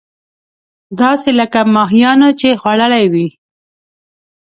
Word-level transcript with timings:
داسې 1.01 1.29
لکه 1.39 1.59
ماهيانو 1.75 2.29
چې 2.39 2.49
خوړلې 2.61 3.05
وي. 3.13 3.27